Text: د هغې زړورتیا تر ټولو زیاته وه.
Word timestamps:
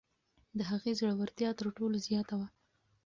د 0.57 0.59
هغې 0.71 0.91
زړورتیا 0.99 1.49
تر 1.59 1.65
ټولو 1.77 1.97
زیاته 2.07 2.35
وه. 2.39 2.47